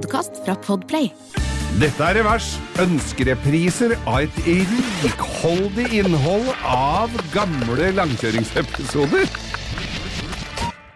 [0.00, 1.10] podkast fra Podplay.
[1.80, 2.54] Dette er Revers.
[2.80, 4.38] Ønskerepriser av et
[5.04, 9.28] rikholdig innhold av gamle langkjøringsepisoder.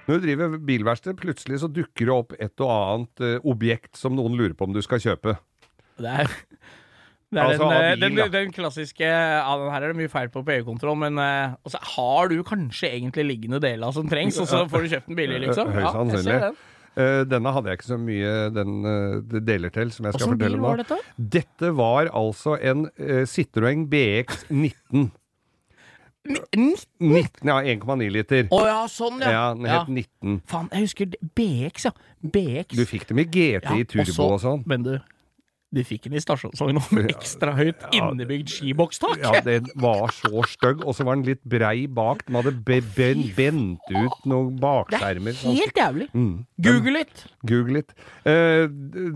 [0.09, 4.17] Når du driver bilverksted, plutselig så dukker det opp et og annet eh, objekt som
[4.17, 5.37] noen lurer på om du skal kjøpe.
[6.01, 6.33] Det er,
[7.33, 8.29] det er Altså, den, av eh, bil, den, da.
[8.35, 11.81] den klassiske ja, den Her er det mye feil på på EU-kontroll, men eh, også
[11.97, 15.43] har du kanskje egentlig liggende deler som trengs, og så får du kjøpt den billig,
[15.45, 15.73] liksom?
[15.77, 16.31] Høyst Ja, jeg sannsynlig.
[16.33, 16.63] ser den.
[16.97, 20.37] Eh, denne hadde jeg ikke så mye den eh, deler til, som jeg skal Åssen
[20.37, 20.85] fortelle om var nå.
[20.85, 20.99] dette?
[21.39, 25.09] Dette var altså en uh, Citroën BX 19.
[26.25, 28.47] 19, ja, 1,9 liter.
[28.55, 29.33] Å ja, sånn, ja.
[29.35, 30.39] Ja, den het 19.
[30.49, 31.93] Faen, jeg husker BX, ja.
[32.25, 32.79] BX.
[32.79, 34.63] Du fikk dem i GT i turbo så- og sånn.
[34.71, 34.95] Men du,
[35.75, 39.19] du fikk den i stasjonsvogn med ekstra høyt innebygd skibokstak.
[39.23, 42.25] Ja, den var så stygg, og så var den litt brei bak.
[42.29, 45.57] Den hadde be ben bent ut noen det er sånn.
[45.59, 46.09] helt jævlig.
[46.15, 46.47] Mm.
[46.65, 47.25] Google litt.
[47.47, 47.95] Google litt.
[48.25, 48.67] Eh,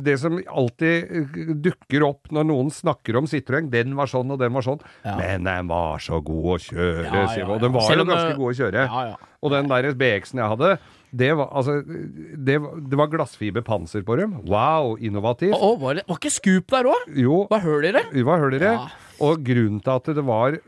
[0.05, 4.41] det som alltid eh, dukker opp når noen snakker om Citroën, den var sånn og
[4.43, 5.17] den var sånn, Ja.
[5.17, 7.47] men den var så god å kjøre, Ja, ja, ja.
[7.49, 8.87] Og den var Selv jo ganske god å kjøre.
[8.87, 9.17] Ja, ja.
[9.43, 10.71] Og den der BX-en jeg hadde,
[11.19, 12.59] det var, altså, det,
[12.91, 14.35] det var glassfiberpanser på dem.
[14.51, 15.55] Wow, innovativt.
[15.57, 17.13] Å, var, det, var ikke Scoop der òg?
[17.49, 18.03] Var høl i det?
[18.27, 18.73] hva hører dere?
[18.77, 19.05] Ja.
[19.25, 20.59] Og grunnen til at det var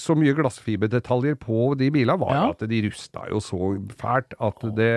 [0.00, 2.46] så mye glassfiberdetaljer på de bilene, var Ja.
[2.56, 3.68] at de rusta jo så
[4.00, 4.88] fælt at det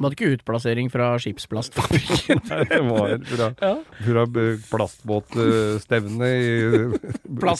[0.00, 2.42] Man hadde ikke utplassering fra skipsplastfabrikken?
[2.72, 3.74] Det var fra, Ja.
[4.02, 4.26] fra
[4.72, 6.50] plastbåtstevnet i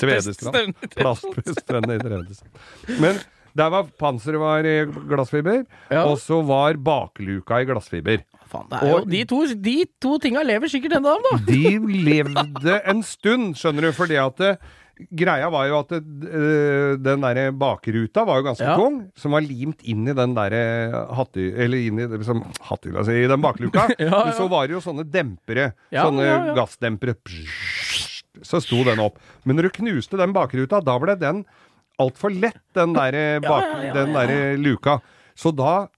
[0.02, 0.74] Tvedestrand.
[0.96, 1.94] Plastpeststevnet.
[1.94, 2.98] I Tvedestrand.
[2.98, 3.20] Men
[3.57, 4.75] der var panseret var i
[5.09, 6.05] glassfiber, Ja.
[6.05, 8.25] og så var bakluka i glassfiber.
[8.48, 11.36] Faen, Og- de, to, de to tinga lever sikkert ennå, da.
[11.47, 14.58] De levde en stund, skjønner du, fordi at det,
[15.14, 18.75] Greia var jo at det, øh, den der bakruta var jo ganske Ja.
[18.75, 20.51] tung, som var limt inn i den der
[21.14, 21.53] hatty...
[21.55, 23.85] Eller inn i, liksom, som, hatty, altså, i den bakluka.
[24.01, 24.25] Ja.
[24.25, 25.69] Men så var det jo sånne dempere.
[25.95, 27.14] Sånne gassdempere.
[28.42, 29.19] Så sto den opp.
[29.47, 31.45] Men når du knuste den bakruta, da ble den
[32.03, 34.98] altfor lett, den der, bak, ja, ja, den der luka.
[35.39, 35.89] Så da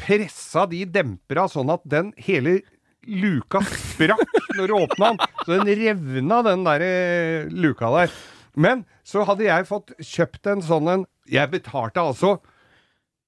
[0.00, 2.60] pressa de dempera sånn at den hele
[3.08, 4.22] luka sprakk
[4.56, 5.34] når du åpna den.
[5.44, 8.14] Så den revna, den der eh, luka der.
[8.60, 12.38] Men så hadde jeg fått kjøpt en sånn en Jeg betalte altså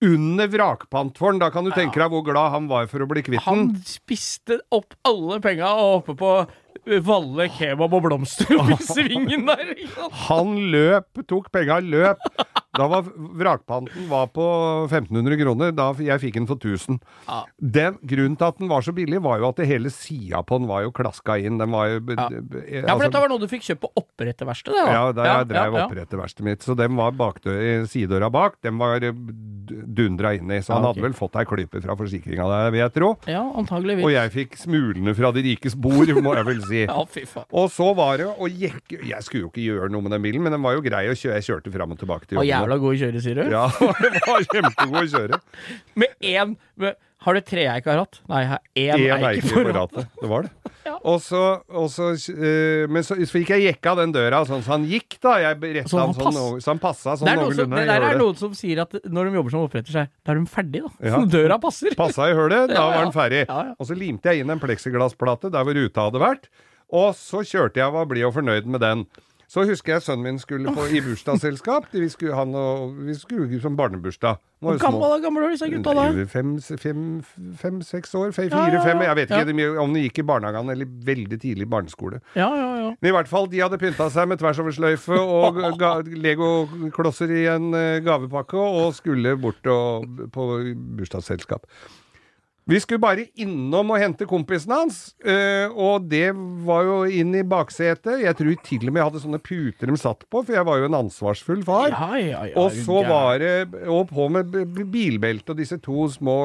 [0.03, 1.41] under vrakpant for den.
[1.43, 3.47] Da kan du tenke deg hvor glad han var for å bli kvitt den.
[3.47, 6.33] Han spiste opp alle penga oppe på
[7.07, 9.75] Valle kebab og blomster oppi svingen der.
[10.27, 12.19] Han løp, tok penga, løp.
[12.73, 13.05] Da var
[13.37, 14.45] vrakpanten var på
[14.89, 15.75] 1500 kroner.
[15.77, 16.97] Da jeg fikk den for 1000.
[17.29, 17.43] Ja.
[17.61, 20.57] Den, grunnen til at den var så billig, var jo at det hele sida på
[20.59, 21.59] den var jo klaska inn.
[21.61, 22.27] Den var jo Ja.
[22.31, 24.87] altså, Ja, for altså- dette var noe du fikk kjøpt på oppretterverkstedet?
[24.87, 24.93] da.
[24.97, 25.87] Ja, da jeg drev ja, ja.
[25.87, 26.63] oppretterverkstedet mitt.
[26.65, 27.59] Så den var bakdø
[27.93, 28.57] sidedøra bak.
[28.65, 29.13] Den var eh,
[29.95, 30.59] dundra inn i.
[30.65, 31.01] Så han Ja, okay.
[31.03, 33.11] hadde vel fått ei klype fra forsikringa der, vil jeg tro.
[33.31, 34.05] Ja, antageligvis.
[34.07, 36.83] Og jeg fikk smulene fra de rikes bord, må jeg vel si.
[36.93, 37.47] Ja, fy faen.
[37.53, 40.43] Og så var det å jekke Jeg skulle jo ikke gjøre noe med den bilen,
[40.45, 41.39] men den var jo grei å kjøre.
[41.41, 42.53] Jeg kjørte fram og tilbake til Og jobben.
[42.57, 43.45] jævla god å kjøre, sier du?
[43.53, 43.65] Ja,
[44.17, 45.41] det var kjempegod å kjøre.
[46.03, 48.19] Med én med, Har du tre jeg ikke har hatt?
[48.31, 50.09] Nei, jeg har én Én eik på ratet.
[50.21, 50.53] Det var det.
[51.07, 51.39] Og så,
[51.71, 55.17] og så eh, Men så, så gikk jeg jekka den døra sånn så han gikk,
[55.23, 55.37] da.
[55.43, 57.79] Jeg retta Så han sånn, så han passa sånn Det, som, noenlunde.
[57.79, 60.41] det der er noen som sier at når de jobber som oppretter seg, da er
[60.41, 61.11] de ferdige, da.
[61.13, 61.23] Ja.
[61.37, 61.95] Døra passer.
[61.99, 63.43] Passa i hølet, da Ja, var den ferdig.
[63.47, 63.75] Ja, ja.
[63.79, 66.51] Og så limte jeg inn en pleksiglassplate der hvor ruta hadde vært.
[66.93, 69.07] Og så kjørte jeg og var blid og fornøyd med den.
[69.53, 71.91] Så husker jeg sønnen min skulle på, i bursdagsselskap.
[71.93, 74.41] Vi skulle, ha noe som barnebursdag.
[74.63, 76.07] Hvor gammel, gammel var disse gutta da?
[76.15, 77.03] Nei, Fem, fem,
[77.61, 78.31] fem, seks år?
[78.33, 79.03] Fem, Ja, ja, ja.
[79.11, 82.23] Jeg vet ikke om de gikk i barnehagen eller veldig tidlig barneskole.
[82.39, 82.91] Ja, ja, ja.
[82.95, 85.61] Men i hvert fall, de hadde pynta seg med tversoversløyfe og
[86.29, 90.49] legoklosser i en eh, gavepakke, og skulle bort og, på
[90.97, 91.69] bursdagsselskap.
[92.71, 96.29] Vi skulle bare innom og hente kompisen hans, eh, og det
[96.63, 98.21] var jo inn i baksetet.
[98.23, 100.79] Jeg tror til og med jeg hadde sånne puter de satt på, for jeg var
[100.79, 101.91] jo en ansvarsfull far.
[101.91, 103.53] Ja, ja, ja, og så var det
[103.91, 104.55] Og på med
[104.93, 106.37] bilbelte og disse to små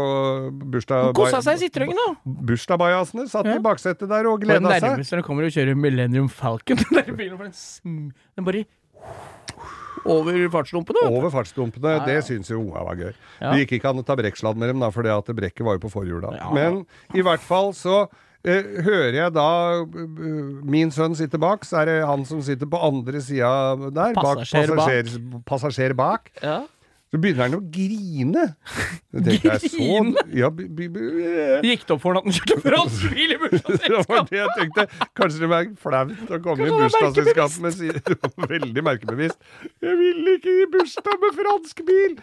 [0.74, 1.14] bursdag...
[1.18, 2.10] Kosa seg i Citroën, da.
[2.26, 4.90] Bursdagsbajasene satt i baksetet der og gleda seg.
[4.90, 6.82] nærmest når det kommer og kjører Millennium Falcon.
[6.88, 7.38] Den der bilen
[7.84, 8.66] den bare
[10.06, 11.08] over fartsdumpene.
[11.10, 11.96] Over fartsdumpene.
[11.98, 12.06] Ja, ja.
[12.06, 13.12] Det syns jo unga var gøy.
[13.42, 13.52] Ja.
[13.54, 15.78] Det gikk ikke an å ta brekksladd med dem, da, for det at brekket var
[15.80, 16.32] jo på forhjula.
[16.54, 16.84] Men
[17.18, 18.04] i hvert fall så
[18.48, 19.48] eh, hører jeg da
[19.82, 20.08] eh,
[20.68, 23.52] min sønn sitter bak, så er det han som sitter på andre sida
[23.90, 24.14] der.
[24.18, 24.86] bak- Passasjer bak.
[24.86, 26.32] passasjer, passasjer bak.
[27.08, 28.44] Så begynner han å grine.
[29.16, 29.28] grine?
[29.28, 30.24] tenkte så, Grine?
[30.36, 30.50] ja.
[31.64, 34.56] Gikk det opp for han at han kjørte fransk bil i Det var det jeg
[34.58, 34.86] tenkte.
[35.16, 38.02] Kanskje det var flaut å komme i bursdagsselskap med sin
[38.52, 39.40] Veldig merkebevisst.
[39.84, 42.20] Jeg vil ikke i bursdag med fransk bil!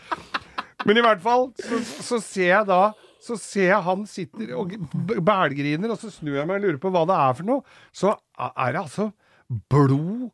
[0.84, 2.82] Men i hvert fall, så, så ser jeg da
[3.24, 4.74] så ser jeg han sitter og
[5.24, 7.76] bælgriner, og så snur jeg meg og lurer på hva det er for noe.
[7.96, 9.06] Så er det altså
[9.72, 10.28] blod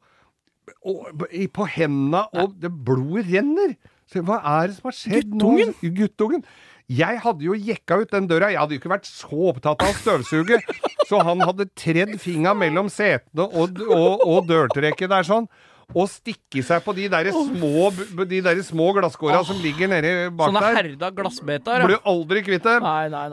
[0.82, 1.22] og,
[1.54, 3.76] på hendene, og det blodet renner.
[4.18, 5.74] Hva er det som har skjedd Guttungen?
[5.78, 5.92] nå?
[6.00, 6.44] Guttungen.
[6.90, 8.48] Jeg hadde jo jekka ut den døra.
[8.50, 10.58] Jeg hadde jo ikke vært så opptatt av å støvsuge.
[11.10, 15.48] Så han hadde tredd fingra mellom setene og, og, og dørtrekket der sånn.
[15.90, 17.88] Og stikke seg på de der små,
[18.30, 20.76] de der små glasskåra som ligger nedi bak Sånne der.
[20.78, 21.82] herda glassbeter.
[21.88, 22.84] Blir aldri kvitt dem.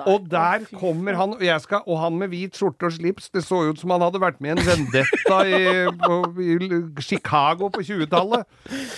[0.09, 3.29] Og der kommer han, og, jeg skal, og han med hvit skjorte og slips.
[3.29, 5.59] Det så ut som han hadde vært med i en vendetta i,
[6.01, 8.47] på, i Chicago på 20-tallet.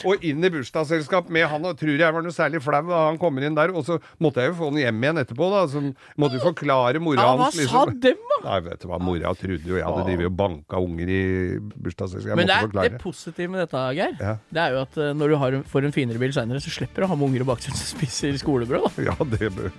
[0.07, 3.19] Og inn i bursdagsselskap med han, og tror jeg var noe særlig flau da han
[3.19, 3.75] kommer inn der.
[3.75, 5.65] Og så måtte jeg jo få han hjem igjen etterpå, da.
[5.67, 5.83] Så
[6.15, 7.59] måtte jo forklare mora Ja, hva hans.
[7.67, 8.39] sa dem, da?
[8.47, 11.21] Nei, vet du hva, mora trodde jo jeg hadde drevet og banka unger i
[11.59, 12.39] bursdagsselskap.
[12.39, 13.03] Men det, er, det forklare.
[13.51, 14.33] Med dette, Geir, Ja.
[14.53, 17.01] det er jo at eh, når du har, får en finere bil seinere, så slipper
[17.01, 18.87] du å ha med unger i baksetet som spiser skolebrød.
[18.95, 19.03] da.
[19.09, 19.71] Ja, det bør-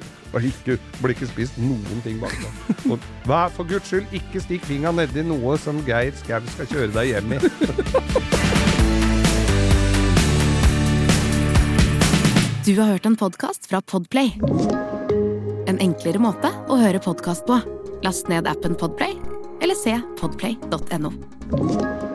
[0.51, 2.51] ikke, blir ikke spist noen ting bak da.
[2.93, 6.93] Og vær for guds skyld, ikke stikk fingra nedi noe som Geir Skau skal kjøre
[6.95, 7.41] deg hjem i.
[12.71, 14.31] Du har hørt en podkast fra Podplay.
[15.67, 17.57] En enklere måte å høre podkast på.
[18.05, 19.17] Last ned appen Podplay,
[19.65, 22.10] eller se podplay.no.